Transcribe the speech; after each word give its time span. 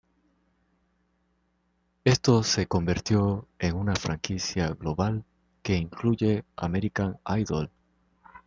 Esto 2.03 2.41
se 2.41 2.65
convirtió 2.65 3.47
en 3.59 3.75
una 3.75 3.93
franquicia 3.95 4.69
global 4.69 5.25
que 5.61 5.75
incluye 5.75 6.43
American 6.55 7.19
Idol. 7.37 7.69